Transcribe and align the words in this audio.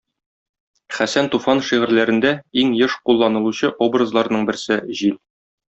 Хәсән 0.95 1.29
Туфан 1.35 1.61
шигырьләрендә 1.67 2.33
иң 2.63 2.75
еш 2.81 2.99
кулланылучы 3.11 3.73
образларның 3.89 4.53
берсе- 4.53 4.81
җил. 5.03 5.21